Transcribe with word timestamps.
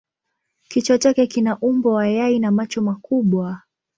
Kichwa 0.67 0.97
chake 0.97 1.27
kina 1.27 1.57
umbo 1.59 1.93
wa 1.93 2.07
yai 2.07 2.39
na 2.39 2.51
macho 2.51 2.81
makubwa. 2.81 3.61